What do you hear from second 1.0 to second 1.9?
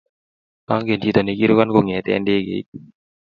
chi nikirukan